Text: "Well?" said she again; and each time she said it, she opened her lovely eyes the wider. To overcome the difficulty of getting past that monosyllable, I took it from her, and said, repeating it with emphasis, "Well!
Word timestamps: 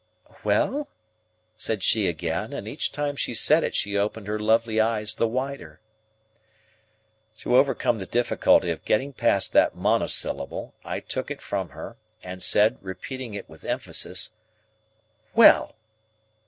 "Well?" 0.43 0.87
said 1.55 1.83
she 1.83 2.07
again; 2.07 2.53
and 2.53 2.67
each 2.67 2.91
time 2.91 3.15
she 3.15 3.35
said 3.35 3.63
it, 3.63 3.75
she 3.75 3.95
opened 3.95 4.25
her 4.25 4.39
lovely 4.39 4.79
eyes 4.81 5.13
the 5.13 5.27
wider. 5.27 5.79
To 7.37 7.55
overcome 7.55 7.99
the 7.99 8.07
difficulty 8.07 8.71
of 8.71 8.83
getting 8.83 9.13
past 9.13 9.53
that 9.53 9.75
monosyllable, 9.75 10.73
I 10.83 11.01
took 11.01 11.29
it 11.29 11.39
from 11.39 11.69
her, 11.69 11.97
and 12.23 12.41
said, 12.41 12.79
repeating 12.81 13.35
it 13.35 13.47
with 13.47 13.63
emphasis, 13.63 14.31
"Well! 15.35 15.75